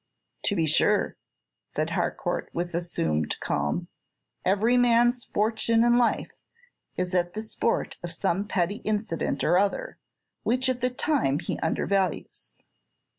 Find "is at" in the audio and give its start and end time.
6.97-7.35